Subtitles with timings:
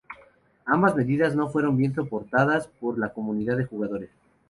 [0.65, 4.09] Ambas medidas no fueron bien soportadas por la comunidad de jugadores.